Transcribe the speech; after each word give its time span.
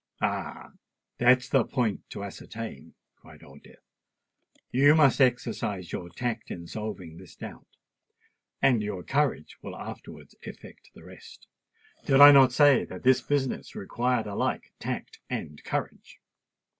"Ah! 0.19 0.71
that's 1.19 1.47
the 1.47 1.63
point 1.63 2.09
to 2.09 2.23
ascertain," 2.23 2.95
cried 3.17 3.43
Old 3.43 3.61
Death. 3.61 3.85
"You 4.71 4.95
must 4.95 5.21
exercise 5.21 5.91
your 5.91 6.09
tact 6.09 6.49
in 6.49 6.65
solving 6.65 7.17
this 7.17 7.35
doubt; 7.35 7.67
and 8.63 8.81
your 8.81 9.03
courage 9.03 9.57
will 9.61 9.75
afterwards 9.75 10.33
effect 10.41 10.89
the 10.95 11.03
rest. 11.03 11.45
Did 12.03 12.19
I 12.19 12.31
not 12.31 12.51
say 12.51 12.83
that 12.85 13.03
the 13.03 13.23
business 13.29 13.75
required 13.75 14.25
alike 14.25 14.71
tact 14.79 15.19
and 15.29 15.63
courage?" 15.63 16.19